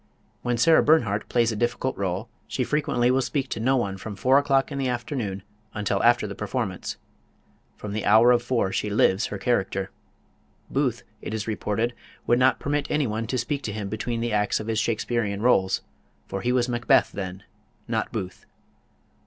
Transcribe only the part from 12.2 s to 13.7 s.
would not permit anyone to speak